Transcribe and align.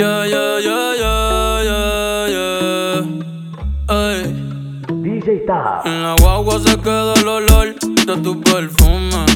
Yeah, 0.00 0.24
yeah, 0.24 0.58
yeah, 0.58 0.94
yeah, 1.02 1.60
yeah, 1.68 2.26
yeah. 2.34 3.04
Ay. 3.86 4.22
DJ 5.04 5.44
Ta. 5.44 5.82
En 5.84 6.02
la 6.02 6.14
guagua 6.18 6.58
se 6.58 6.74
queda 6.80 7.12
el 7.20 7.28
olor 7.28 7.74
de 8.06 8.16
tu 8.24 8.40
perfume. 8.40 9.26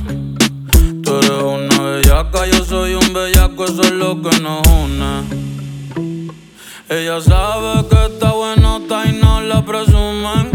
Tú 1.03 1.19
eres 1.19 1.43
una 1.43 1.83
bellaca, 1.83 2.47
yo 2.47 2.65
soy 2.65 2.95
un 2.95 3.13
bellaco, 3.13 3.67
eso 3.67 3.83
es 3.83 3.91
lo 3.91 4.23
que 4.23 4.41
nos 4.41 4.67
une. 4.69 5.25
Ella 6.89 7.21
sabe 7.21 7.87
que 7.91 8.07
está 8.07 8.33
bueno, 8.33 8.79
está 8.79 9.05
y 9.07 9.21
no 9.21 9.43
la 9.43 9.63
presumen. 9.67 10.51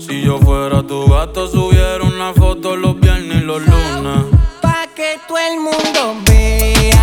Si 0.00 0.22
yo 0.22 0.40
fuera 0.40 0.84
tu 0.84 1.06
gato, 1.08 1.46
subiera 1.46 2.02
una 2.02 2.34
foto 2.34 2.74
los 2.74 2.98
viernes 2.98 3.42
y 3.42 3.44
los 3.44 3.62
lunes. 3.62 4.24
Pa' 4.60 4.88
que 4.96 5.20
todo 5.28 5.38
el 5.38 5.60
mundo 5.60 6.16
vea 6.26 7.01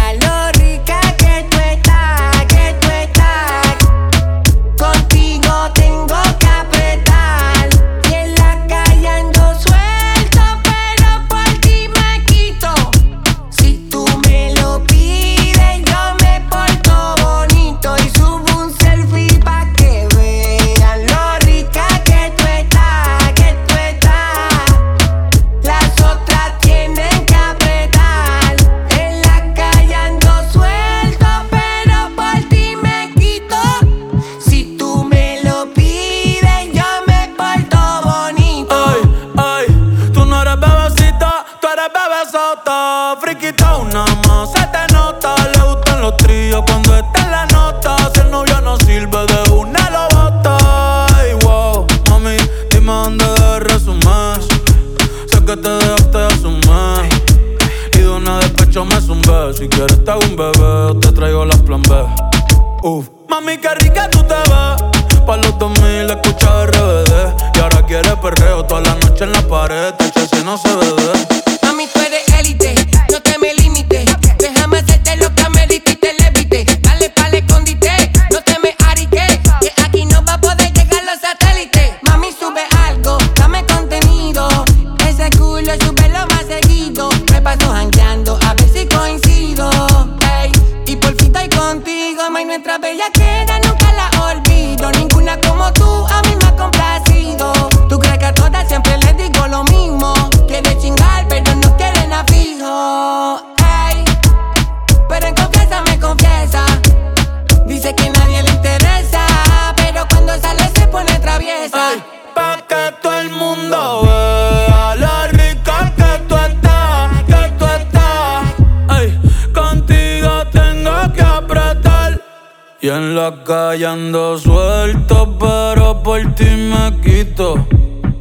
Y 122.82 122.88
en 122.88 123.14
la 123.14 123.44
calle 123.44 123.86
ando 123.86 124.38
suelto, 124.38 125.38
pero 125.38 126.02
por 126.02 126.22
ti 126.36 126.46
me 126.46 127.02
quito. 127.02 127.68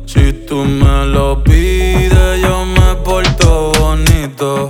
Si 0.04 0.32
tú 0.32 0.64
me 0.64 1.06
lo 1.06 1.44
pides, 1.44 2.42
yo 2.42 2.64
me 2.64 2.96
porto 3.04 3.70
bonito. 3.78 4.68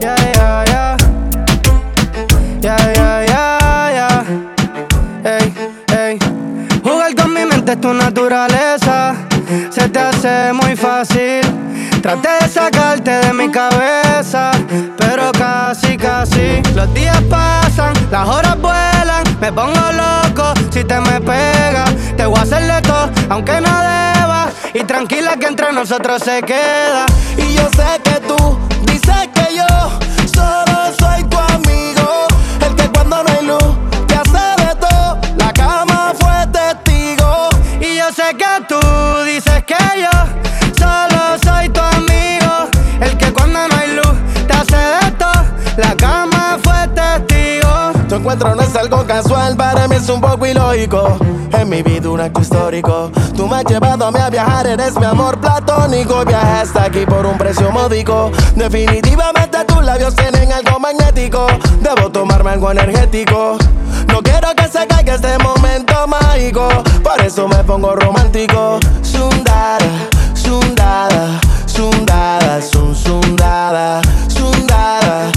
Yeah, 0.00 0.16
yeah, 0.32 0.64
yeah. 0.64 0.96
Yeah, 2.62 2.92
yeah, 2.94 3.90
yeah. 3.92 4.24
Ey, 5.24 5.52
ey. 5.94 6.18
Jugar 6.82 7.14
con 7.14 7.34
mi 7.34 7.44
mente 7.44 7.72
es 7.72 7.80
tu 7.82 7.92
naturaleza. 7.92 9.14
Se 9.68 9.90
te 9.90 9.98
hace 9.98 10.54
muy 10.54 10.74
fácil. 10.74 11.57
Traté 12.02 12.28
de 12.40 12.48
sacarte 12.48 13.10
de 13.10 13.32
mi 13.32 13.50
cabeza, 13.50 14.52
pero 14.96 15.32
casi, 15.32 15.96
casi. 15.96 16.62
Los 16.74 16.92
días 16.94 17.20
pasan, 17.28 17.92
las 18.10 18.28
horas 18.28 18.60
vuelan. 18.60 19.24
Me 19.40 19.52
pongo 19.52 19.80
loco 19.92 20.54
si 20.70 20.84
te 20.84 21.00
me 21.00 21.20
pegas. 21.20 21.90
Te 22.16 22.24
voy 22.24 22.38
a 22.38 22.42
hacerle 22.42 22.80
todo, 22.82 23.10
aunque 23.28 23.60
no 23.60 23.68
deba. 23.68 24.48
Y 24.74 24.84
tranquila 24.84 25.36
que 25.36 25.46
entre 25.46 25.72
nosotros 25.72 26.22
se 26.22 26.42
queda. 26.42 27.06
Y 27.36 27.54
yo 27.54 27.68
sé 27.76 28.00
que 28.04 28.20
tú 28.26 28.57
algo 48.78 49.04
casual, 49.06 49.56
para 49.56 49.88
mí 49.88 49.96
es 49.96 50.08
un 50.08 50.20
poco 50.20 50.46
ilógico. 50.46 51.18
En 51.52 51.68
mi 51.68 51.82
vida 51.82 52.10
un 52.10 52.20
acto 52.20 52.40
histórico. 52.40 53.10
Tú 53.36 53.48
me 53.48 53.56
has 53.56 53.64
llevado 53.64 54.06
a 54.06 54.12
mí 54.12 54.20
a 54.20 54.30
viajar, 54.30 54.66
eres 54.66 54.96
mi 54.98 55.04
amor 55.04 55.40
platónico. 55.40 56.24
Viaje 56.24 56.60
hasta 56.62 56.84
aquí 56.84 57.04
por 57.04 57.26
un 57.26 57.36
precio 57.36 57.70
módico. 57.72 58.30
Definitivamente 58.54 59.64
tus 59.66 59.82
labios 59.84 60.14
tienen 60.14 60.52
algo 60.52 60.78
magnético. 60.78 61.46
Debo 61.80 62.10
tomarme 62.10 62.50
algo 62.50 62.70
energético. 62.70 63.58
No 64.08 64.22
quiero 64.22 64.54
que 64.54 64.68
se 64.68 64.86
caiga 64.86 65.14
este 65.14 65.38
momento 65.38 66.06
mágico. 66.06 66.68
Por 67.02 67.20
eso 67.20 67.48
me 67.48 67.64
pongo 67.64 67.96
romántico. 67.96 68.78
Sundara, 69.02 70.08
sundada, 70.34 71.40
sundada, 71.66 72.62
sun, 72.62 72.94
sundada, 72.94 74.00
sundada, 74.28 75.32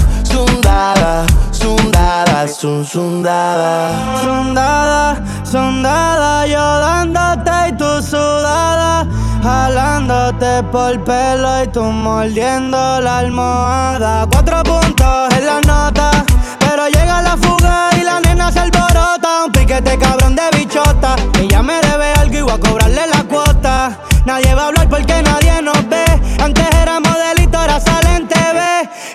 sundada, 2.62 2.62
sun, 2.62 2.86
sundada. 2.86 4.22
Sondada, 4.22 5.22
sondada, 5.42 6.46
yo 6.46 6.78
dándote 6.78 7.50
y 7.68 7.72
tú 7.72 8.00
sudada. 8.00 9.04
Jalándote 9.42 10.62
por 10.70 11.02
pelo 11.02 11.64
y 11.64 11.66
tú 11.68 11.82
mordiendo 11.82 13.00
la 13.00 13.18
almohada. 13.18 14.28
Cuatro 14.30 14.62
puntos 14.62 15.34
en 15.36 15.46
la 15.46 15.60
nota, 15.62 16.24
pero 16.60 16.86
llega 16.86 17.20
la 17.22 17.36
fuga 17.36 17.90
y 18.00 18.04
la 18.04 18.20
nena 18.20 18.52
se 18.52 18.60
alborota. 18.60 19.44
Un 19.46 19.50
piquete 19.50 19.98
cabrón 19.98 20.36
de 20.36 20.48
bichota. 20.56 21.16
Ella 21.40 21.62
me 21.62 21.80
debe 21.80 22.12
algo 22.12 22.36
y 22.38 22.42
voy 22.42 22.52
a 22.52 22.58
cobrarle 22.60 23.08
la 23.08 23.24
cuota. 23.24 23.98
Nadie 24.24 24.54
va 24.54 24.62
a 24.62 24.66
hablar 24.68 24.88
porque 24.88 25.20
nadie 25.20 25.60
nos 25.62 25.88
ve. 25.88 26.04
Antes 26.40 26.68
era 26.80 27.00
modelito, 27.00 27.58
ahora 27.58 27.80
sale 27.80 28.18
en 28.18 28.28
TV. 28.28 28.60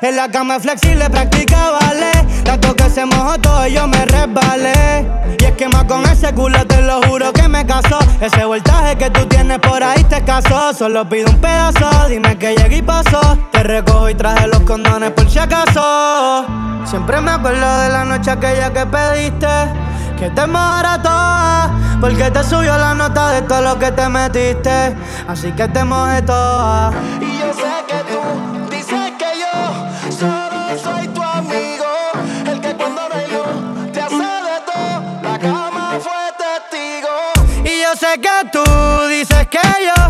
En 0.01 0.17
la 0.17 0.29
cama 0.29 0.59
flexible, 0.59 1.09
practica 1.09 1.71
ballet. 1.71 2.16
Tanto 2.47 2.73
que 2.77 2.89
se 2.89 3.05
mojó 3.05 3.37
todo 3.39 3.67
y 3.67 3.73
yo 3.73 3.87
me 3.89 4.05
resbalé. 4.05 5.05
Y 5.37 5.43
es 5.43 5.51
que 5.51 5.67
más 5.67 5.83
con 5.83 6.01
ese 6.05 6.33
culo 6.33 6.65
te 6.65 6.81
lo 6.81 7.01
juro 7.01 7.33
que 7.33 7.45
me 7.49 7.65
casó. 7.65 7.99
Ese 8.21 8.45
voltaje 8.45 8.97
que 8.97 9.09
tú 9.09 9.25
tienes 9.25 9.59
por 9.59 9.83
ahí 9.83 10.01
te 10.05 10.23
casó. 10.23 10.73
Solo 10.73 11.07
pido 11.09 11.29
un 11.29 11.41
pedazo, 11.41 11.89
dime 12.07 12.37
que 12.37 12.55
llegué 12.55 12.77
y 12.77 12.81
pasó. 12.81 13.19
Te 13.51 13.63
recojo 13.63 14.09
y 14.09 14.15
traje 14.15 14.47
los 14.47 14.61
condones 14.61 15.11
por 15.11 15.29
si 15.29 15.39
acaso. 15.39 16.45
Siempre 16.85 17.19
me 17.19 17.31
acuerdo 17.31 17.79
de 17.81 17.89
la 17.89 18.05
noche 18.05 18.31
aquella 18.31 18.71
que 18.71 18.85
pediste. 18.85 19.47
Que 20.17 20.29
te 20.29 20.47
mojara 20.47 21.01
toda, 21.01 21.99
porque 21.99 22.31
te 22.31 22.43
subió 22.43 22.75
la 22.77 22.93
nota 22.93 23.29
de 23.33 23.41
todo 23.41 23.61
lo 23.61 23.77
que 23.77 23.91
te 23.91 24.07
metiste. 24.07 24.95
Así 25.27 25.51
que 25.51 25.67
te 25.67 25.83
mojé 25.83 26.21
toda. 26.21 26.91
Y 27.21 27.39
yo 27.39 27.53
sé 27.53 27.85
que 27.87 27.96
sé 37.97 38.19
que 38.21 38.49
tú 38.51 38.63
dices 39.09 39.47
que 39.47 39.59
yo 39.87 40.03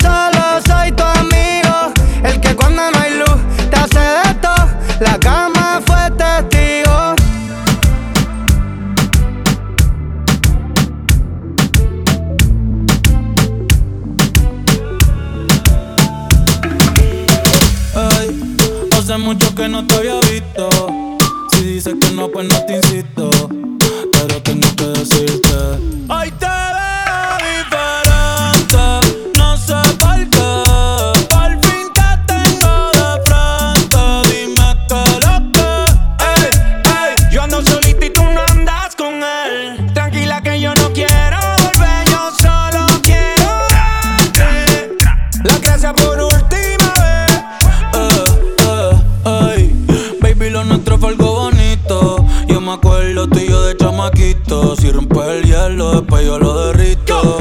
solo 0.00 0.60
soy 0.66 0.90
tu 0.92 1.02
amigo, 1.02 1.92
el 2.24 2.40
que 2.40 2.56
cuando 2.56 2.90
no 2.90 2.98
hay 2.98 3.18
luz 3.18 3.36
te 3.70 3.76
hace 3.76 3.98
de 3.98 4.34
todo. 4.40 4.66
La 5.00 5.18
cama 5.18 5.82
fue 5.84 6.10
testigo. 6.12 7.14
Hey, 17.94 18.56
hace 18.96 19.18
mucho 19.18 19.54
que 19.54 19.68
no 19.68 19.86
te 19.86 19.94
había 19.94 20.20
visto. 20.20 20.68
Si 21.52 21.62
dices 21.64 21.94
que 22.00 22.10
no, 22.12 22.28
pues 22.28 22.48
no 22.48 22.64
te 22.64 22.76
insisto. 22.76 23.35
cuello 56.16 56.38
lo 56.38 56.66
derrito. 56.72 57.35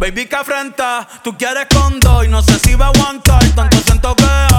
Baby, 0.00 0.24
que 0.24 0.34
afrenta, 0.34 1.06
tú 1.22 1.36
quieres 1.36 1.66
con 1.66 2.00
dos 2.00 2.24
y 2.24 2.28
no 2.28 2.40
sé 2.40 2.58
si 2.58 2.74
va 2.74 2.86
a 2.86 2.88
aguantar 2.88 3.44
tanto 3.54 3.76
siento 3.80 4.16
que 4.16 4.49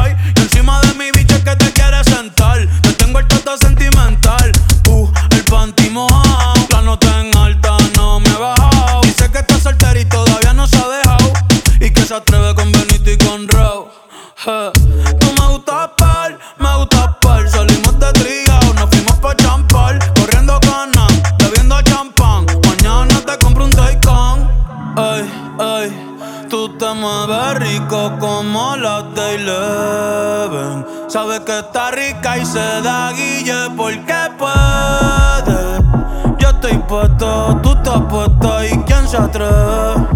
Sabe 31.11 31.43
que 31.43 31.59
está 31.59 31.91
rica 31.91 32.37
y 32.37 32.45
se 32.45 32.81
da 32.81 33.11
guille 33.11 33.69
porque 33.75 34.15
puede. 34.37 35.81
Yo 36.39 36.47
estoy 36.51 36.77
puesto, 36.87 37.59
tú 37.61 37.73
estás 37.73 37.99
puesto 38.09 38.63
y 38.63 38.69
quién 38.85 39.05
se 39.09 39.17
atreve. 39.17 40.07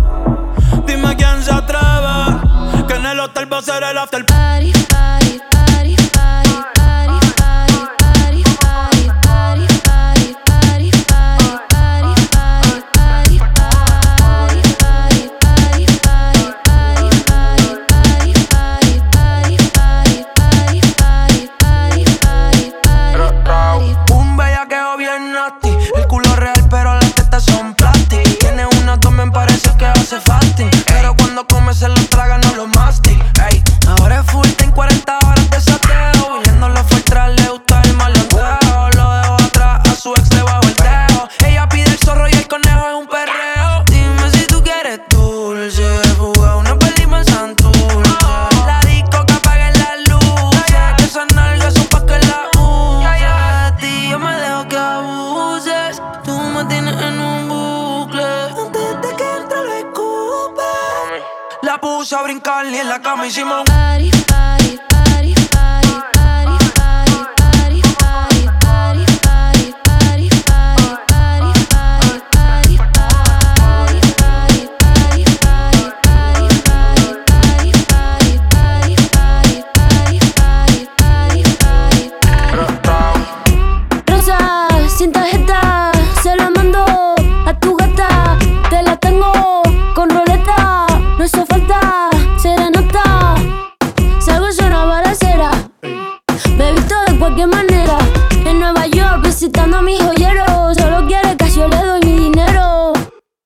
Dime 0.87 1.13
quién 1.17 1.43
se 1.43 1.51
atreve. 1.51 2.87
Que 2.87 2.93
en 2.93 3.07
el 3.07 3.19
hotel 3.19 3.51
va 3.51 3.57
a 3.57 3.61
ser 3.61 3.83
el 3.83 3.97
after 3.97 4.25
party. 4.25 4.94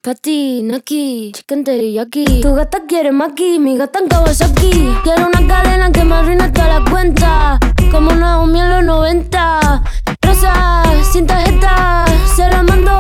Katy, 0.09 0.63
Naki, 0.63 1.31
chicken 1.35 1.63
teriyaki. 1.63 2.41
Tu 2.41 2.51
gata 2.55 2.79
quiere 2.87 3.11
maki, 3.11 3.59
mi 3.59 3.77
gata 3.77 3.99
en 3.99 4.07
Kawasaki. 4.09 4.71
Quiero 5.03 5.27
una 5.27 5.47
cadena 5.47 5.91
que 5.91 6.03
me 6.03 6.15
arruine 6.15 6.49
toda 6.49 6.79
la 6.79 6.89
cuenta. 6.89 7.59
Como 7.91 8.09
una 8.09 8.41
homie 8.41 8.59
en 8.59 8.69
los 8.71 8.83
90. 8.85 9.83
Rosa, 10.23 10.83
sin 11.11 11.27
tarjeta, 11.27 12.05
se 12.35 12.47
la 12.49 12.63
mando 12.63 12.97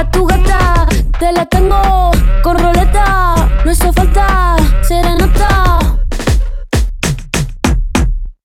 a 0.00 0.10
tu 0.10 0.24
gata. 0.24 0.86
Te 1.20 1.32
la 1.32 1.44
tengo 1.44 2.12
con 2.42 2.56
roleta, 2.56 3.34
no 3.66 3.70
hizo 3.70 3.92
falta. 3.92 4.56
Serena 4.80 5.17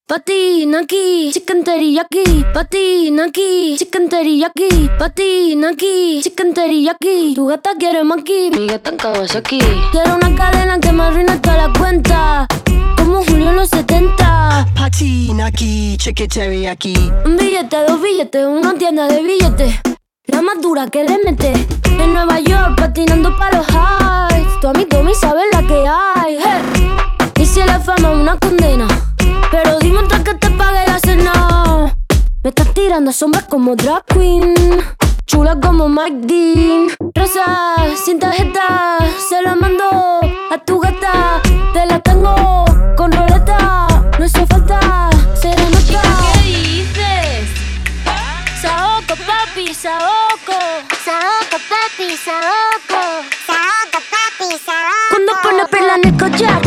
Patinaki, 0.06 1.32
chicken 1.32 1.64
teriyaki, 1.64 2.44
patinaki, 2.54 3.78
chicken 3.80 4.10
teriyaki, 4.10 4.90
patinaki, 5.00 6.22
chicken 6.22 6.54
teriyaki. 6.54 7.34
Tu 7.36 7.48
gata 7.48 7.72
quiere 7.80 8.04
maki, 8.04 8.52
mi 8.52 8.68
gata 8.68 8.92
en 8.92 8.98
Kawasaki. 8.98 9.60
Quiero 9.94 10.16
una 10.16 10.36
cadena 10.36 10.78
que 10.78 10.92
me 10.92 11.04
arruina 11.04 11.42
toda 11.42 11.56
la 11.56 11.74
cuenta, 11.80 12.48
como 12.98 13.24
Julio 13.24 13.52
en 13.52 13.56
los 13.56 13.70
70. 13.70 14.68
Patinaki, 14.76 15.96
chicken 15.98 16.28
teriyaki. 16.28 16.96
Un 17.24 17.38
billete, 17.38 17.78
dos 17.88 18.02
billetes, 18.02 18.46
una 18.46 18.74
tienda 18.74 19.08
de 19.08 19.24
billetes. 19.24 19.74
La 20.28 20.42
más 20.42 20.62
dura 20.62 20.86
que 20.88 21.06
le 21.06 21.18
mete. 21.24 21.54
En 21.98 22.14
Nueva 22.14 22.42
York, 22.42 22.76
patinando 22.76 23.34
para 23.38 23.60
los 23.60 23.68
highs. 23.70 24.60
Tu 24.60 24.68
amigo, 24.68 25.02
mi 25.02 25.16
sabe 25.16 25.44
la 25.54 25.66
que 25.66 25.88
hay. 25.88 26.38
Hey. 26.44 26.92
Y 27.40 27.46
si 27.46 27.62
la 27.64 27.80
fama 27.80 28.12
una 28.12 28.38
condena 28.38 28.88
pero 29.52 29.80
dime 29.80 30.00
antes 30.00 30.20
que 30.22 30.34
te 30.36 30.50
pague 30.52 30.86
la 30.88 31.00
cena. 31.00 31.96
Me 32.44 32.50
estás 32.50 32.74
tirando 32.74 33.12
sombras 33.12 33.44
como 33.46 33.76
drag 33.76 34.04
queen. 34.06 34.54
Chula 35.26 35.60
como 35.60 35.88
Mike 35.88 36.28
Dean. 36.28 36.88
Rosa, 37.16 37.76
sin 38.04 38.20
tarjeta. 38.20 38.98
Se 39.30 39.42
la 39.42 39.56
mando 39.56 39.86
a 40.52 40.58
tu 40.66 40.80
gata. 40.80 41.42
Te 41.74 41.86
la 41.86 42.00
tengo 42.00 42.66
con 42.98 43.12
roleta. 43.12 43.88
No 44.20 44.26
hizo 44.26 44.46
falta 44.48 45.10
serenata. 45.40 46.02
¿Qué 46.34 46.50
dices? 46.50 47.50
Saoco, 48.62 49.16
papi, 49.26 49.74
saoco. 49.74 50.60
Saoco, 51.06 51.58
papi, 51.70 52.18
saoco. 52.18 53.02
Saoco, 53.48 54.00
papi, 54.12 54.58
saoco. 54.66 55.10
Cuando 55.10 55.34
pone 55.42 55.66
perla 55.68 55.96
en 55.96 56.08
el 56.10 56.18
collar, 56.18 56.62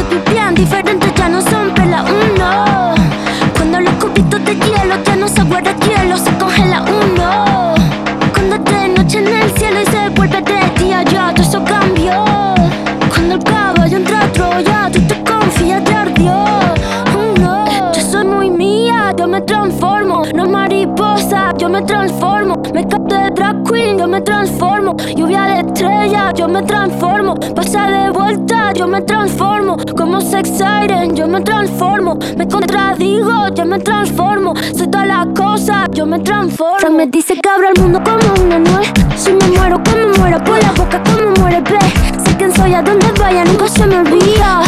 yo 23.76 24.06
me 24.08 24.20
transformo. 24.20 24.96
Lluvia 25.16 25.42
de 25.42 25.60
estrellas, 25.60 26.34
yo 26.34 26.48
me 26.48 26.62
transformo. 26.62 27.34
Pasa 27.54 27.86
de 27.86 28.10
vuelta, 28.10 28.72
yo 28.72 28.86
me 28.86 29.02
transformo. 29.02 29.76
Como 29.96 30.20
sex 30.20 30.48
siren, 30.50 31.14
yo 31.14 31.26
me 31.26 31.40
transformo. 31.40 32.18
Me 32.36 32.48
contradigo, 32.48 33.48
yo 33.54 33.64
me 33.64 33.78
transformo. 33.78 34.54
Soy 34.74 34.88
todas 34.88 35.06
las 35.06 35.26
cosas, 35.38 35.88
yo 35.92 36.06
me 36.06 36.18
transformo. 36.20 36.78
Fran 36.78 36.96
me 36.96 37.06
dice 37.06 37.34
que 37.34 37.48
abro 37.48 37.68
el 37.74 37.82
mundo 37.82 38.00
como 38.02 38.44
una 38.44 38.58
nuez. 38.58 38.92
Si 39.16 39.32
me 39.32 39.46
muero, 39.48 39.80
como 39.84 40.18
muero 40.18 40.42
por 40.44 40.62
la 40.62 40.72
boca, 40.72 41.02
como 41.02 41.30
muere, 41.40 41.60
ve. 41.60 41.78
Sé 42.24 42.36
quién 42.38 42.52
soy, 42.54 42.74
a 42.74 42.82
donde 42.82 43.06
vaya, 43.18 43.44
nunca 43.44 43.68
se 43.68 43.86
me 43.86 43.98
olvida. 43.98 44.62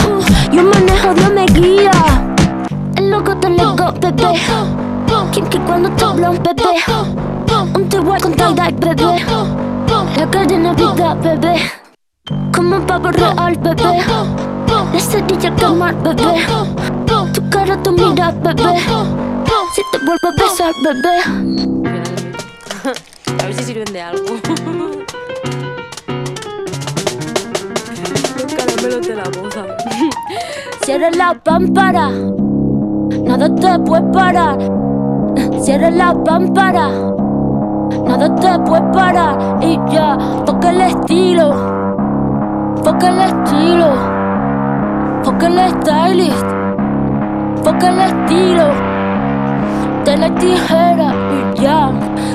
Yo 0.52 0.62
manejo, 0.62 1.14
Dios 1.14 1.32
me 1.32 1.46
guía. 1.46 1.90
El 2.96 3.10
loco 3.10 3.36
te 3.36 3.48
lego, 3.48 3.92
bebé. 4.00 4.38
Kinky 5.32 5.58
cuando 5.58 5.90
te 5.90 6.04
hablo, 6.04 6.32
bebé. 6.32 7.37
Un 7.74 7.88
te 7.88 7.98
con 7.98 8.32
tie-dye, 8.34 8.72
bebé. 8.80 9.24
La 10.16 10.26
cadena 10.30 10.72
vida, 10.74 11.14
bebé. 11.14 11.56
Como 12.54 12.76
un 12.76 12.86
pavo 12.86 13.10
real, 13.10 13.56
bebé. 13.58 14.02
La 14.92 15.00
cerilla 15.00 15.54
quemar, 15.54 15.94
bebé. 16.02 16.46
Tu 17.32 17.50
cara, 17.50 17.76
tu 17.82 17.92
mira, 17.92 18.30
bebé. 18.30 18.78
Si 19.74 19.82
te 19.92 19.98
vuelvo 19.98 20.28
a 20.28 20.32
besar, 20.42 20.74
bebé. 20.82 21.16
A 23.42 23.44
ver 23.44 23.54
si 23.54 23.64
sirven 23.64 23.92
de 23.92 24.00
algo. 24.00 24.24
Los 28.36 28.54
caramelos 28.54 29.06
de 29.06 29.14
la 29.14 29.24
boda. 29.24 29.76
Cierra 30.84 31.10
la 31.10 31.34
pámpara. 31.34 32.10
Nada 33.24 33.54
te 33.54 33.78
puede 33.80 34.12
parar. 34.12 34.58
Cierra 35.60 35.90
la 35.90 36.14
pámpara. 36.24 36.90
Nada 38.08 38.34
te 38.36 38.58
puede 38.60 38.82
parar. 38.90 39.58
Y 39.60 39.78
ya, 39.92 40.16
toca 40.46 40.70
el 40.70 40.80
estilo. 40.80 41.54
Toca 42.82 43.08
el 43.08 43.20
estilo. 43.20 43.90
Toca 45.22 45.46
el 45.46 45.58
stylist. 45.72 46.46
Toca 47.62 47.88
el 47.90 47.98
estilo. 48.00 48.66
De 50.06 50.16
la 50.16 50.34
tijera 50.36 51.12
y 51.36 51.60
ya. 51.60 51.90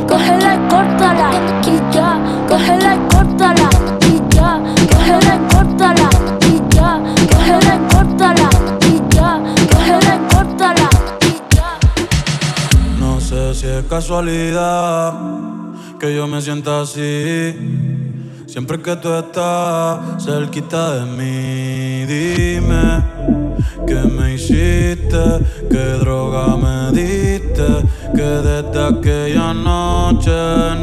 Cógela 0.07 0.53
y 0.53 0.59
córtala. 0.69 1.29
Y 1.65 1.81
ya. 1.91 2.19
Cógela 2.47 2.95
y 2.95 2.99
córtala. 3.11 3.69
Y 4.07 4.35
ya. 4.35 4.61
Cógela 4.91 5.35
y 5.35 5.39
córtala. 5.55 6.09
Y 6.51 6.75
ya. 6.75 7.01
Cógela 7.31 7.75
y 7.75 7.93
córtala. 7.95 8.49
Y 8.85 9.15
ya. 9.15 9.41
Cógela 9.71 10.15
y 10.15 10.35
córtala. 10.35 10.89
No 12.99 13.19
sé 13.19 13.55
si 13.55 13.65
es 13.65 13.83
casualidad 13.85 15.13
que 15.99 16.15
yo 16.15 16.27
me 16.27 16.41
sienta 16.41 16.81
así. 16.81 17.55
Siempre 18.47 18.81
que 18.81 18.95
tú 18.97 19.13
estás 19.13 20.23
cerquita 20.23 20.95
de 20.95 21.05
mí, 21.17 22.05
dime 22.05 23.03
qué 23.87 23.95
me 23.95 24.35
hiciste, 24.35 25.23
qué 25.69 25.97
droga 25.99 26.55
me 26.55 26.91
diste, 26.91 27.67
que 28.15 28.21
desde 28.21 28.85
aquella 28.85 29.53
noche 29.53 30.31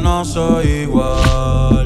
no 0.02 0.24
soy 0.24 0.66
igual. 0.82 1.79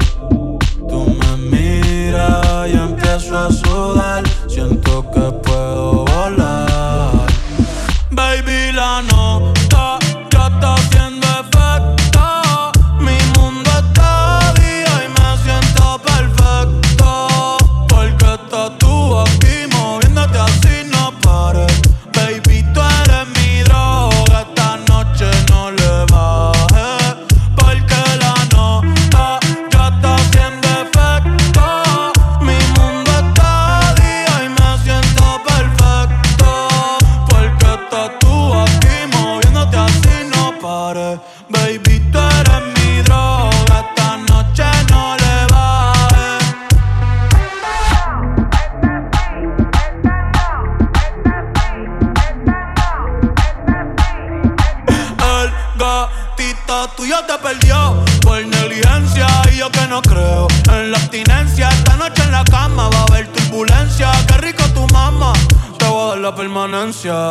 Tuyo 56.89 57.15
te 57.25 57.37
perdió 57.37 58.03
por 58.21 58.45
negligencia 58.45 59.27
y 59.51 59.57
yo 59.57 59.71
que 59.71 59.87
no 59.87 60.01
creo 60.01 60.47
en 60.71 60.91
la 60.91 60.97
abstinencia. 60.97 61.69
Esta 61.69 61.95
noche 61.95 62.23
en 62.23 62.31
la 62.31 62.43
cama 62.43 62.89
va 62.89 62.99
a 62.99 63.03
haber 63.03 63.27
turbulencia. 63.31 64.11
Qué 64.27 64.37
rico 64.37 64.63
tu 64.73 64.85
mamá, 64.93 65.33
te 65.77 65.85
voy 65.85 66.03
a 66.03 66.09
dar 66.09 66.17
la 66.19 66.35
permanencia. 66.35 67.29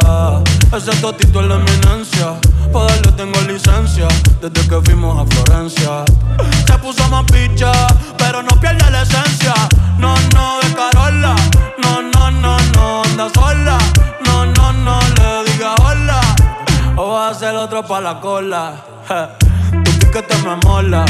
Ese 0.77 0.91
totito 1.01 1.41
es 1.41 1.47
la 1.47 1.57
eminencia. 1.57 2.35
Pa' 2.73 2.85
darle 2.85 3.13
tengo 3.13 3.41
licencia 3.43 4.09
desde 4.41 4.69
que 4.69 4.81
fuimos 4.83 5.19
a 5.19 5.27
Florencia. 5.35 6.05
Se 6.67 6.79
puso 6.79 7.09
más 7.09 7.25
picha, 7.25 7.73
pero 8.19 8.43
no 8.43 8.59
pierde 8.61 8.91
la 8.91 9.03
esencia. 9.03 9.55
No, 9.99 10.15
no, 10.35 10.59
de 10.61 10.75
Carola. 10.75 11.37
No, 11.83 12.03
no, 12.03 12.31
no, 12.31 12.57
no, 12.75 13.03
anda 13.05 13.29
sola. 13.33 13.79
A 17.35 17.37
hacer 17.37 17.57
otro 17.57 17.83
pa' 17.83 18.01
la 18.01 18.21
cola. 18.21 18.75
Je, 19.09 19.83
Tu 19.83 19.91
piquete 19.99 20.37
me 20.45 20.55
mola. 20.65 21.05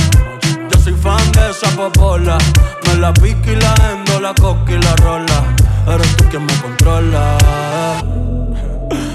Yo 0.71 0.81
soy 0.81 0.95
fan 0.95 1.21
de 1.33 1.51
esa 1.51 1.69
popola. 1.77 2.39
Me 2.87 2.95
la 2.95 3.13
pique 3.13 3.53
y 3.53 3.57
la 3.57 3.75
endo, 3.93 4.19
la 4.21 4.33
coca 4.33 4.73
y 4.73 4.79
la 4.79 4.97
rola. 5.05 5.45
Eres 5.87 6.17
tú 6.17 6.25
quien 6.31 6.47
me 6.47 6.55
controla. 6.63 7.37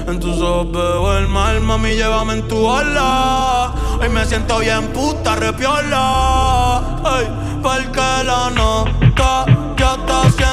En 0.06 0.20
tus 0.20 0.40
ojos 0.40 0.70
veo 0.70 1.18
el 1.18 1.26
mal, 1.26 1.60
mami, 1.60 1.96
llévame 1.96 2.34
en 2.34 2.46
tu 2.46 2.64
ola. 2.64 3.72
Hoy 4.00 4.08
me 4.08 4.24
siento 4.24 4.60
bien 4.60 4.86
puta, 4.92 5.34
repiola. 5.34 6.78
Ay, 7.04 7.26
porque 7.60 8.06
la 8.24 8.50
nota 8.54 9.46
ya 9.76 9.94
está 9.94 10.22
haciendo 10.22 10.49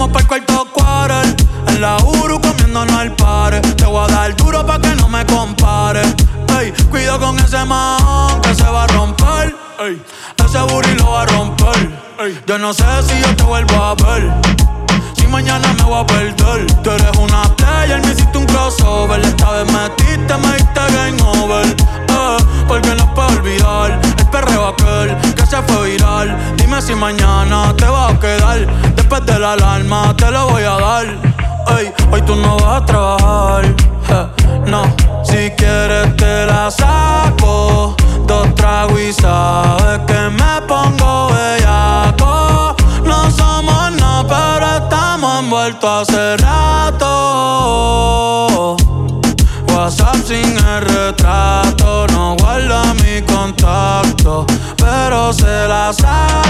vamos 0.00 0.12
para 0.12 0.22
el 0.22 0.28
cuarto 0.28 0.66
quarter. 0.72 1.36
En 1.68 1.80
la 1.80 1.96
Uru 1.98 2.40
comiéndonos 2.40 2.96
al 2.96 3.14
par. 3.16 3.60
Te 3.60 3.84
voy 3.84 4.02
a 4.02 4.12
dar 4.12 4.34
duro 4.36 4.64
pa' 4.64 4.80
que 4.80 4.94
no 4.94 5.08
me 5.08 5.24
compare. 5.26 6.02
Ey, 6.58 6.72
cuido 6.90 7.18
con 7.20 7.38
ese 7.38 7.64
man 7.64 8.40
que 8.40 8.54
se 8.54 8.64
va 8.64 8.84
a 8.84 8.86
romper. 8.88 9.54
Ey, 9.78 10.02
ese 10.44 10.58
booty 10.58 10.94
lo 10.94 11.10
va 11.10 11.22
a 11.22 11.26
romper. 11.26 11.90
Ey, 12.18 12.40
yo 12.46 12.58
no 12.58 12.72
sé 12.72 12.84
si 13.06 13.20
yo 13.20 13.36
te 13.36 13.42
vuelvo 13.42 13.76
a 13.76 13.94
ver 13.94 14.32
mañana 15.30 15.72
me 15.74 15.84
voy 15.84 16.00
a 16.00 16.06
perder. 16.06 16.66
Tú 16.82 16.90
eres 16.90 17.16
una 17.18 17.42
player, 17.56 18.00
me 18.02 18.12
hiciste 18.12 18.36
un 18.36 18.46
crossover. 18.46 19.20
Esta 19.20 19.50
vez 19.52 19.72
metiste, 19.72 20.36
me 20.36 20.52
diste 20.54 20.80
game 20.94 21.22
over. 21.22 21.66
Eh, 21.66 22.36
porque 22.68 22.94
no 22.94 23.14
puedo 23.14 23.28
olvidar 23.28 24.00
el 24.18 24.26
perreo 24.26 24.68
aquel 24.68 25.16
que 25.34 25.46
se 25.46 25.62
fue 25.62 25.90
viral. 25.90 26.36
Dime 26.56 26.82
si 26.82 26.94
mañana 26.94 27.74
te 27.76 27.86
vas 27.86 28.12
a 28.12 28.20
quedar. 28.20 28.66
Después 28.96 29.24
de 29.26 29.38
la 29.38 29.52
alarma 29.52 30.14
te 30.16 30.30
lo 30.30 30.50
voy 30.50 30.64
a 30.64 30.76
dar. 30.78 31.06
Ey, 31.78 31.92
hoy 32.10 32.22
tú 32.22 32.36
no 32.36 32.58
vas 32.58 32.82
a 32.82 32.86
trabajar. 32.86 33.64
Eh, 33.64 34.26
no, 34.66 34.82
si 35.22 35.50
quieres 35.56 36.16
te 36.16 36.46
la 36.46 36.70
saco. 36.70 37.96
Dos 38.26 38.54
tragos 38.54 39.00
y 39.00 39.12
sabes 39.12 40.00
que 40.06 40.30
me 40.30 40.59
hace 46.00 46.36
rato. 46.38 47.06
WhatsApp 49.68 50.16
sin 50.24 50.56
el 50.56 50.80
retrato, 50.80 52.06
no 52.08 52.36
guarda 52.38 52.94
mi 52.94 53.20
contacto, 53.22 54.46
pero 54.76 55.32
se 55.32 55.68
la 55.68 55.92
sabe. 55.92 56.49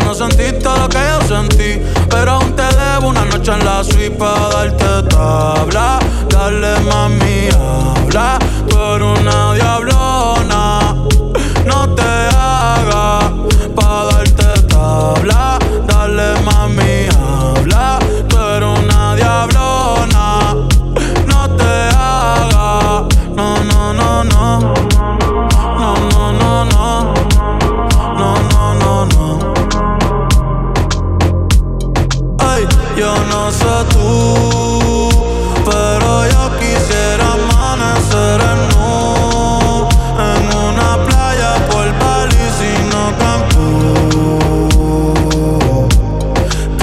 No 0.00 0.14
sentí 0.14 0.52
todo 0.62 0.78
lo 0.78 0.88
que 0.88 0.98
yo 0.98 1.28
sentí, 1.28 1.78
pero 2.08 2.32
aún 2.32 2.56
te 2.56 2.62
debo 2.62 3.08
una 3.08 3.26
noche 3.26 3.52
en 3.52 3.62
la 3.62 3.84
suite 3.84 4.10
para 4.12 4.48
darte 4.48 5.08
tabla. 5.10 5.98
Dale, 6.30 6.80
mami, 6.80 7.48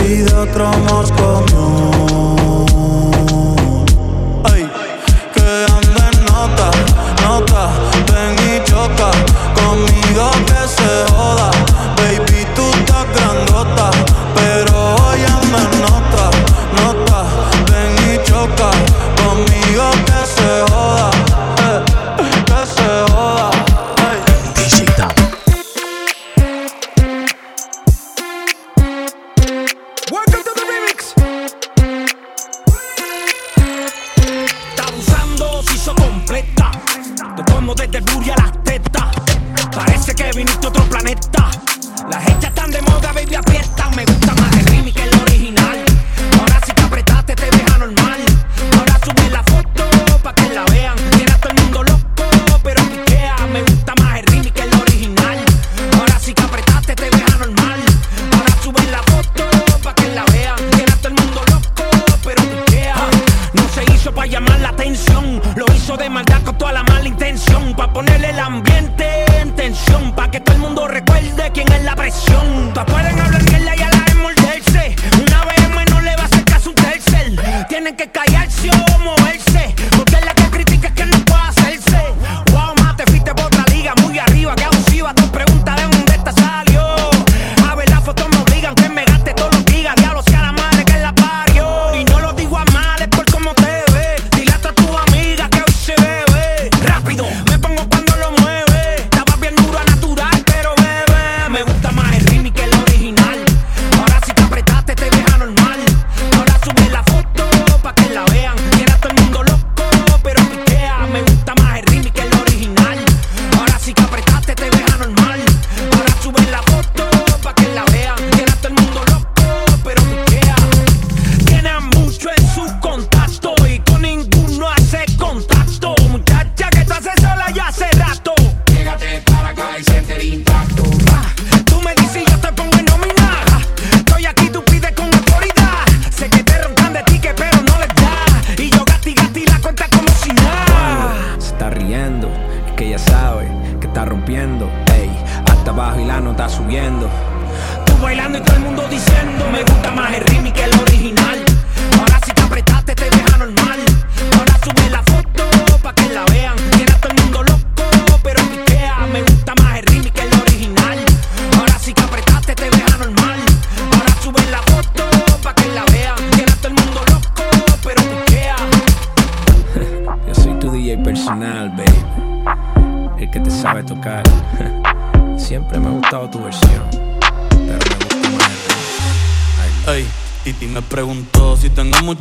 y 0.10 0.24
de 0.24 0.34
otro 0.34 0.72
mosco 0.90 1.46
no. 1.54 2.09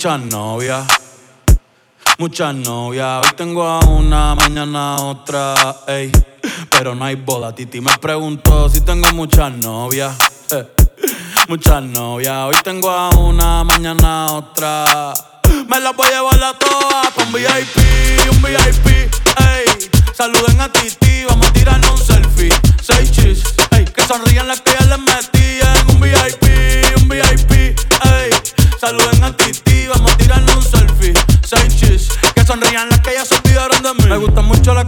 Muchas 0.08 0.32
novias. 0.32 0.86
Muchas 2.16 2.54
novias, 2.54 3.26
hoy 3.26 3.32
tengo 3.36 3.62
a 3.62 3.78
una, 3.80 4.34
mañana 4.34 4.96
otra, 4.96 5.54
ey. 5.86 6.10
Pero 6.70 6.94
no 6.94 7.04
hay 7.04 7.16
boda. 7.16 7.54
Titi 7.54 7.82
me 7.82 7.92
preguntó 7.98 8.70
si 8.70 8.80
tengo 8.80 9.12
muchas 9.12 9.52
novias. 9.58 10.16
eh. 10.50 10.66
Muchas 11.48 11.82
novias, 11.82 12.38
hoy 12.46 12.56
tengo 12.64 12.88
a 12.88 13.10
una, 13.10 13.64
mañana 13.64 14.32
otra. 14.32 15.12
Me 15.68 15.78
las 15.78 15.94
voy 15.94 16.08
a 16.08 16.10
llevar 16.10 16.42
a 16.42 16.58
todas 16.58 17.26
un 17.26 17.30
VIP, 17.30 17.76
un 18.30 18.42
VIP, 18.42 18.86
ey. 18.86 19.90
Saluden 20.14 20.58
a 20.58 20.72
Titi, 20.72 21.26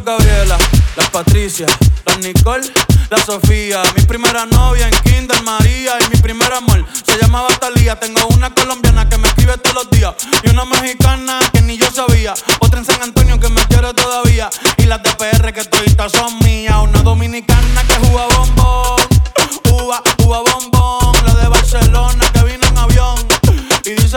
las 0.00 0.18
Gabriela, 0.18 0.58
las 0.96 1.10
Patricia, 1.10 1.66
las 2.06 2.18
Nicole, 2.18 2.66
la 3.10 3.18
Sofía. 3.24 3.82
Mi 3.96 4.02
primera 4.02 4.46
novia 4.46 4.88
en 4.88 4.94
Kinder 5.02 5.42
María 5.42 5.92
y 6.00 6.10
mi 6.10 6.16
primer 6.20 6.52
amor 6.52 6.84
se 7.06 7.18
llamaba 7.18 7.48
Talía. 7.58 7.98
Tengo 7.98 8.26
una 8.28 8.52
colombiana 8.54 9.08
que 9.08 9.18
me 9.18 9.28
escribe 9.28 9.56
todos 9.58 9.74
los 9.74 9.90
días 9.90 10.14
y 10.42 10.50
una 10.50 10.64
mexicana 10.64 11.38
que 11.52 11.60
ni 11.62 11.76
yo 11.76 11.90
sabía. 11.90 12.34
Otra 12.60 12.80
en 12.80 12.84
San 12.84 13.02
Antonio 13.02 13.38
que 13.38 13.48
me 13.48 13.62
quiere 13.66 13.92
todavía 13.94 14.50
y 14.78 14.84
las 14.84 15.02
de 15.02 15.10
PR 15.14 15.52
que 15.52 15.64
toditas 15.64 16.12
son 16.12 16.38
mías. 16.40 16.76
Una 16.82 17.02
dominicana 17.02 17.82
que 17.84 17.94
juega 18.06 18.26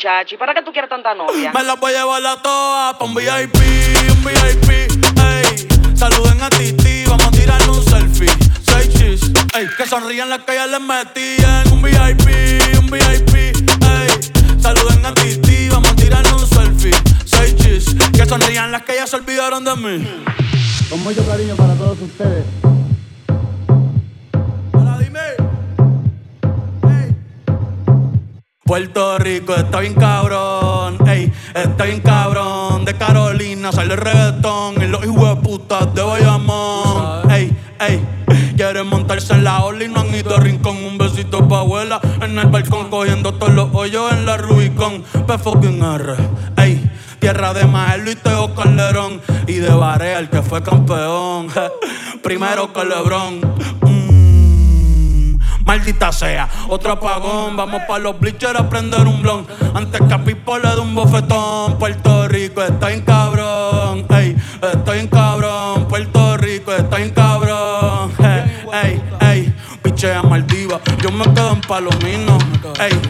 muchacho, 0.00 0.34
¿y 0.34 0.38
para 0.38 0.54
qué 0.54 0.62
tú 0.62 0.72
quieres 0.72 0.88
tanta 0.88 1.14
novia? 1.14 1.52
Me 1.52 1.62
las 1.62 1.78
voy 1.78 1.92
a 1.92 1.98
llevar 1.98 2.24
a 2.24 2.40
todas 2.40 2.94
pa' 2.94 3.04
un 3.04 3.14
VIP, 3.14 3.54
un 4.08 4.24
VIP, 4.24 4.70
ey. 4.70 5.68
Saluden 5.94 6.42
a 6.42 6.48
Titi, 6.48 7.04
vamos 7.04 7.26
a 7.26 7.30
tirarle 7.30 7.68
un 7.68 7.84
selfie. 7.84 8.30
Seis 8.62 8.88
chis, 8.94 9.30
ey. 9.54 9.66
Que 9.76 9.86
sonrían 9.86 10.30
las 10.30 10.38
que 10.44 10.54
ya 10.54 10.66
les 10.66 10.80
metí 10.80 11.36
en 11.36 11.72
un 11.72 11.82
VIP, 11.82 12.78
un 12.78 12.86
VIP, 12.86 13.34
ey. 13.34 14.58
Saluden 14.58 15.04
a 15.04 15.12
Titi, 15.12 15.68
vamos 15.68 15.90
a 15.90 15.96
tirarle 15.96 16.32
un 16.32 16.46
selfie. 16.46 16.94
Seis 17.26 17.54
chis, 17.56 17.94
que 18.16 18.24
sonrían 18.24 18.72
las 18.72 18.82
que 18.82 18.94
ya 18.94 19.06
se 19.06 19.16
olvidaron 19.16 19.62
de 19.64 19.76
mí. 19.76 20.24
Con 20.88 21.02
mucho 21.02 21.26
cariño 21.26 21.56
para 21.56 21.74
todos 21.74 22.00
ustedes. 22.00 22.69
Puerto 28.70 29.18
Rico 29.18 29.56
está 29.56 29.80
bien 29.80 29.94
cabrón, 29.94 30.96
ey, 31.08 31.32
está 31.56 31.86
bien 31.86 31.98
cabrón. 31.98 32.84
De 32.84 32.94
Carolina 32.94 33.72
sale 33.72 33.94
el 33.94 34.00
reggaetón 34.00 34.80
y 34.80 34.86
los 34.86 35.04
putas 35.38 35.92
de 35.92 36.00
Bayamón, 36.00 37.28
ey, 37.32 37.52
ey. 37.80 38.00
Quieren 38.54 38.86
montarse 38.86 39.32
en 39.32 39.42
la 39.42 39.64
ola 39.64 39.82
y 39.82 39.88
no 39.88 40.02
han 40.02 40.14
ido 40.14 40.36
a 40.36 40.38
rincón. 40.38 40.76
Un 40.84 40.98
besito 40.98 41.48
pa' 41.48 41.58
abuela 41.58 42.00
en 42.22 42.38
el 42.38 42.46
balcón, 42.46 42.90
cogiendo 42.90 43.34
todos 43.34 43.52
los 43.52 43.74
hoyos 43.74 44.12
en 44.12 44.24
la 44.24 44.36
Rubicon. 44.36 45.02
P 45.02 45.36
fucking 45.36 45.82
R, 45.82 46.14
ey. 46.58 46.90
Tierra 47.18 47.52
de 47.52 47.64
Maelo 47.64 48.12
y 48.12 48.14
Teo 48.14 48.54
Calderón. 48.54 49.20
Y 49.48 49.54
de 49.54 49.74
Barea, 49.74 50.20
el 50.20 50.30
que 50.30 50.42
fue 50.42 50.62
campeón. 50.62 51.48
Primero 52.22 52.72
que 52.72 52.84
Lebrón. 52.84 53.79
Maldita 55.70 56.10
sea, 56.10 56.48
otro 56.68 56.94
apagón. 56.94 57.56
Vamos 57.56 57.82
pa' 57.86 58.00
los 58.00 58.18
bleachers 58.18 58.58
a 58.58 58.68
prender 58.68 59.06
un 59.06 59.22
blon. 59.22 59.46
Antes 59.72 60.00
que 60.00 60.14
a 60.14 60.18
Pipo 60.18 60.58
le 60.58 60.68
dé 60.68 60.80
un 60.80 60.96
bofetón. 60.96 61.78
Puerto 61.78 62.26
Rico 62.26 62.60
está 62.60 62.90
en 62.90 63.02
cabrón. 63.02 64.04
Ey, 64.10 64.36
estoy 64.60 64.98
en 64.98 65.06
cabrón. 65.06 65.86
Puerto 65.86 66.36
Rico 66.38 66.72
está 66.72 67.00
en 67.00 67.10
cabrón. 67.10 68.10
Ey, 68.18 68.50
ey, 68.82 69.02
ey. 69.20 69.54
Pichea 69.80 70.24
Maldiva. 70.24 70.80
Yo 71.00 71.12
me 71.12 71.22
quedo 71.32 71.52
en 71.52 71.60
Palomino. 71.60 72.36
Ey, 72.80 73.00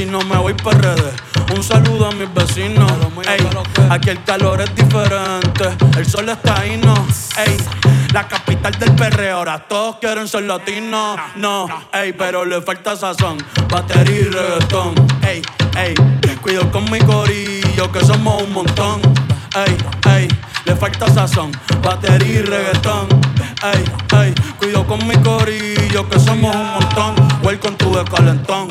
si 0.00 0.06
no 0.06 0.20
me 0.22 0.38
voy 0.38 0.54
pa' 0.54 0.70
redes. 0.70 1.12
Un 1.54 1.62
saludo 1.62 2.06
a 2.06 2.12
mis 2.12 2.32
vecinos. 2.32 2.90
Ey, 3.28 3.46
aquí 3.90 4.08
el 4.08 4.24
calor 4.24 4.62
es 4.62 4.74
diferente. 4.74 5.76
El 5.94 6.06
sol 6.06 6.26
está 6.30 6.60
ahí, 6.60 6.80
no. 6.82 6.94
Ey, 7.36 7.54
la 8.14 8.26
capital 8.26 8.72
del 8.78 8.92
perreo. 8.92 9.36
Ahora 9.36 9.58
todos 9.58 9.96
quieren 9.96 10.26
ser 10.26 10.44
latinos. 10.44 11.18
No, 11.36 11.68
ey, 11.92 12.14
pero 12.14 12.46
le 12.46 12.62
falta 12.62 12.96
sazón. 12.96 13.36
Batería 13.68 14.20
y 14.20 14.24
reggaetón. 14.24 14.94
Ey, 15.20 15.42
ey, 15.76 15.94
cuido 16.40 16.70
con 16.72 16.90
mi 16.90 16.98
corillo 17.00 17.92
que 17.92 18.02
somos 18.02 18.42
un 18.42 18.54
montón. 18.54 19.02
Ey, 19.54 19.76
ey, 20.14 20.28
le 20.64 20.76
falta 20.76 21.12
sazón. 21.12 21.52
Batería 21.82 22.40
y 22.40 22.42
reggaetón. 22.42 23.06
Ey, 23.74 23.84
ey, 24.18 24.34
cuido 24.58 24.86
con 24.86 25.06
mi 25.06 25.16
corillo 25.16 26.08
que 26.08 26.18
somos 26.18 26.56
un 26.56 26.70
montón. 26.72 27.14
Welcome 27.42 27.76
to 27.76 27.90
the 27.90 28.10
calentón. 28.10 28.68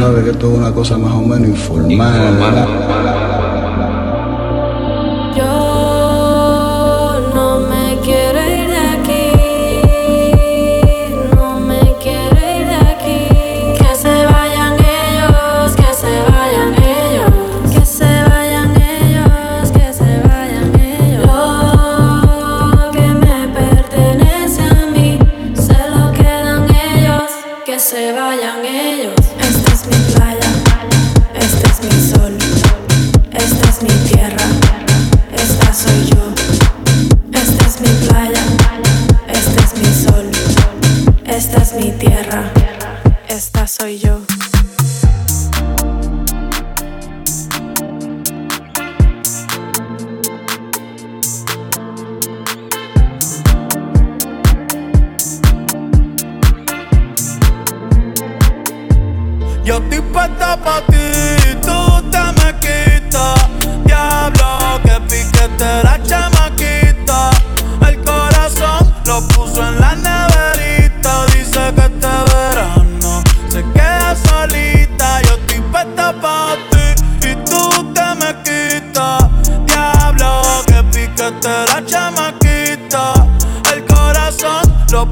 Sabe 0.00 0.24
que 0.24 0.30
esto 0.30 0.50
es 0.50 0.58
una 0.58 0.72
cosa 0.72 0.96
más 0.96 1.12
o 1.12 1.20
menos 1.20 1.48
informal. 1.48 2.38
Yo 2.38 2.89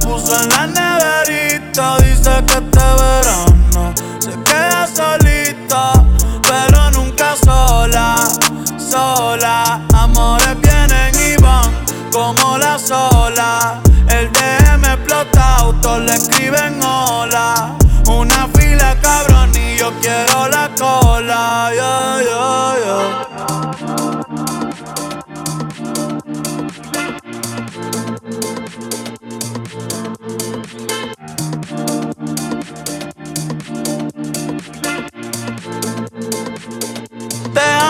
puso 0.00 0.34
en 0.40 0.48
la 0.48 0.66
neverita. 0.66 1.98
Dice 1.98 2.30
que 2.46 2.54
este 2.54 2.78
verano 2.78 3.94
se 4.18 4.32
queda 4.44 4.86
solita, 4.86 5.92
pero 6.42 6.90
nunca 6.92 7.34
sola, 7.36 8.16
sola. 8.78 9.80
Amores 9.94 10.60
vienen 10.60 11.14
y 11.14 11.40
van 11.42 11.70
como 12.12 12.58
la 12.58 12.78
sola. 12.78 13.80
El 14.08 14.30
DM 14.32 14.84
explota, 14.84 15.56
autos 15.56 16.00
le 16.00 16.14
escriben 16.14 16.82
hola. 16.82 17.76
Una 18.06 18.48
fila 18.54 18.96
cabrón 19.00 19.50
y 19.54 19.76
yo 19.76 19.92
quiero 20.00 20.48
la 20.48 20.70
cola. 20.78 21.70
Yeah, 21.74 22.22
yeah, 22.22 23.27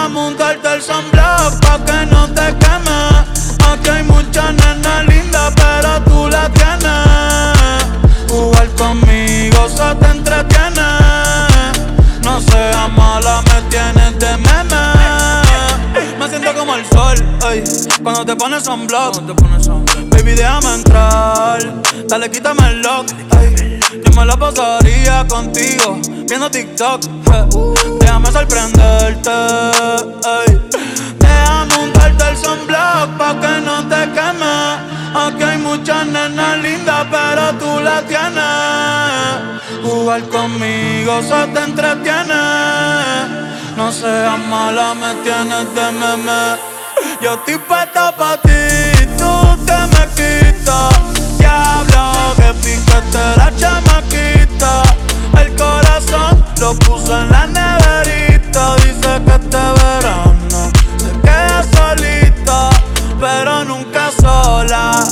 Deja 0.09 0.15
montarte 0.15 0.75
el 0.75 0.83
sunblock 0.83 1.61
pa' 1.61 1.85
que 1.85 2.07
no 2.07 2.27
te 2.29 2.47
queme. 2.57 3.01
Aquí 3.71 3.91
hay 3.91 4.03
muchas 4.05 4.55
nenas 4.55 5.07
lindas, 5.07 5.53
pero 5.55 6.03
tú 6.05 6.29
la 6.29 6.49
tienes. 6.49 8.31
Jugar 8.31 8.69
conmigo 8.71 9.69
se 9.69 9.95
te 9.97 10.07
entretiene. 10.07 10.89
No 12.23 12.41
seas 12.41 12.91
mala, 12.97 13.43
me 13.43 13.61
tienes 13.69 14.19
de 14.19 14.37
meme. 14.39 14.83
Me 16.19 16.29
siento 16.29 16.55
como 16.55 16.75
el 16.77 16.87
sol, 16.87 17.17
ey, 17.51 17.65
cuando 18.03 18.25
te 18.25 18.37
pones 18.37 18.65
sunblock. 18.65 19.21
Baby, 20.11 20.33
déjame 20.35 20.75
entrar, 20.75 21.59
dale, 22.09 22.31
quítame 22.31 22.67
el 22.69 22.81
lock, 22.83 23.07
ey. 23.41 23.79
Yo 24.05 24.13
me 24.17 24.25
la 24.25 24.37
pasaría 24.37 25.27
contigo, 25.29 25.99
viendo 26.29 26.51
TikTok, 26.51 27.05
eh. 27.33 27.45
Déjame 28.01 28.33
sorprenderte, 28.33 29.31
tienes. 38.09 39.59
Jugar 39.83 40.23
conmigo 40.29 41.13
se 41.23 41.41
te 41.53 41.61
entretiene. 41.61 42.43
No 43.77 43.93
seas 43.93 44.39
mala, 44.49 44.95
me 44.95 45.15
tienes 45.23 45.67
de 45.75 45.93
meme. 46.01 46.43
Yo 47.23 47.35
estoy 47.35 47.59
puesta 47.59 48.15
pa' 48.17 48.37
ti, 48.43 49.07
tú 49.17 49.33
te 49.67 49.79
me 49.95 50.05
quitas. 50.17 50.95
Diablo, 51.39 52.03
que 52.37 52.51
picaste 52.63 53.25
la 53.37 53.49
chamaquita. 53.61 54.73
El 55.41 55.49
corazón 55.57 56.45
lo 56.61 56.75
puso 56.75 57.13
en 57.21 57.27
la 57.31 57.47
neverita. 57.47 58.63
Dice 58.77 59.11
que 59.25 59.35
este 59.41 59.63
verano 59.81 60.61
se 60.99 61.11
queda 61.27 61.61
solita, 61.77 62.59
pero 63.21 63.65
nunca 63.65 64.11
sola, 64.21 65.05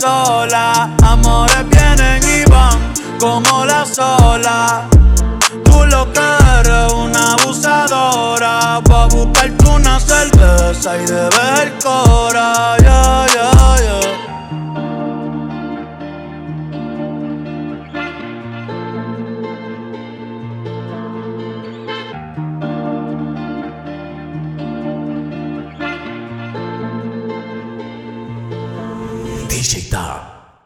sola. 0.00 0.64
Amores 1.02 1.64
vienen 1.70 2.22
y 2.24 2.31
como 3.22 3.64
la 3.64 3.86
sola. 3.86 4.88
Tú 5.64 5.84
lo 5.86 6.12
que 6.12 6.20
eres 6.58 6.92
una 6.92 7.34
abusadora 7.34 8.80
Pa' 8.84 9.06
buscarte 9.06 9.64
una 9.68 10.00
cerveza 10.00 10.96
y 10.96 11.06
de 11.06 11.28
ver 11.36 11.72
cora 11.80 12.76
yeah, 12.80 13.26
yeah, 13.32 13.76
yeah. 13.78 14.11